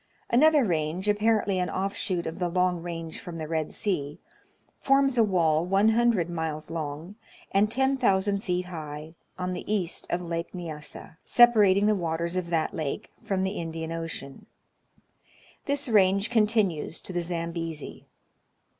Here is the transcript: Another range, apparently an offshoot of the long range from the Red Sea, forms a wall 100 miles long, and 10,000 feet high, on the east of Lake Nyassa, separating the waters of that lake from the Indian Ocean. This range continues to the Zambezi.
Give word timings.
Another 0.31 0.63
range, 0.65 1.07
apparently 1.07 1.59
an 1.59 1.69
offshoot 1.69 2.25
of 2.25 2.39
the 2.39 2.49
long 2.49 2.81
range 2.81 3.19
from 3.19 3.37
the 3.37 3.47
Red 3.47 3.69
Sea, 3.69 4.17
forms 4.79 5.15
a 5.15 5.21
wall 5.23 5.63
100 5.63 6.27
miles 6.27 6.71
long, 6.71 7.17
and 7.51 7.71
10,000 7.71 8.43
feet 8.43 8.65
high, 8.65 9.13
on 9.37 9.53
the 9.53 9.71
east 9.71 10.07
of 10.09 10.19
Lake 10.19 10.53
Nyassa, 10.55 11.17
separating 11.23 11.85
the 11.85 11.93
waters 11.93 12.35
of 12.35 12.49
that 12.49 12.73
lake 12.73 13.11
from 13.21 13.43
the 13.43 13.59
Indian 13.61 13.91
Ocean. 13.91 14.47
This 15.65 15.87
range 15.87 16.31
continues 16.31 16.99
to 17.01 17.13
the 17.13 17.21
Zambezi. 17.21 18.07